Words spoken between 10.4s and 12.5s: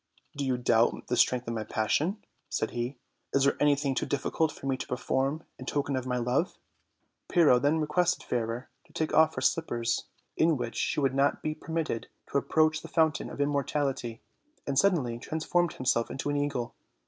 which she would not be per mitted to